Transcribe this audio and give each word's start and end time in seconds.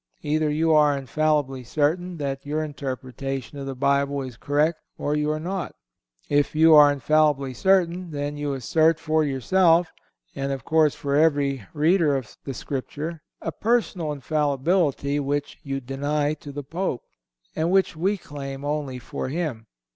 Either 0.23 0.49
you 0.49 0.73
are 0.73 0.97
infallibly 0.97 1.63
certain 1.63 2.17
that 2.17 2.43
your 2.43 2.63
interpretation 2.63 3.59
of 3.59 3.67
the 3.67 3.75
Bible 3.75 4.23
is 4.23 4.35
correct 4.35 4.79
or 4.97 5.15
you 5.15 5.29
are 5.29 5.39
not. 5.39 5.75
If 6.27 6.55
you 6.55 6.73
are 6.73 6.91
infallibly 6.91 7.53
certain, 7.53 8.09
then 8.09 8.35
you 8.35 8.53
assert 8.53 8.99
for 8.99 9.23
yourself, 9.23 9.91
and 10.35 10.51
of 10.51 10.65
course 10.65 10.95
for 10.95 11.15
every 11.15 11.67
reader 11.71 12.15
of 12.17 12.35
the 12.45 12.55
Scripture, 12.55 13.21
a 13.43 13.51
personal 13.51 14.11
infallibility 14.11 15.19
which 15.19 15.59
you 15.61 15.79
deny 15.79 16.33
to 16.33 16.51
the 16.51 16.63
Pope, 16.63 17.03
and 17.55 17.69
which 17.69 17.95
we 17.95 18.17
claim 18.17 18.65
only 18.65 18.97
for 18.97 19.29
him. 19.29 19.67